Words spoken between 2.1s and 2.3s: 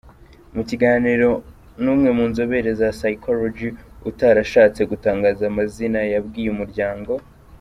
mu